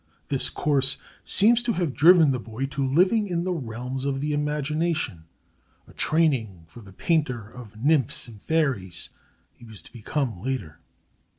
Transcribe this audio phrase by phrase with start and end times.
[0.29, 4.33] This course seems to have driven the boy to living in the realms of the
[4.33, 5.25] imagination,
[5.85, 9.11] a training for the painter of nymphs and fairies
[9.51, 10.79] he was to become later.